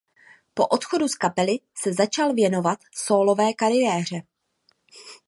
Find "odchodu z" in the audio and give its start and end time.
0.67-1.15